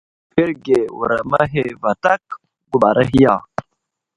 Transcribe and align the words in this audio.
Anzeberge 0.03 0.79
wuram 0.97 1.29
ahe 1.43 1.63
vatak 1.81 2.21
guɓar 2.71 2.97
ahe 3.01 3.15
ya? 3.23 3.33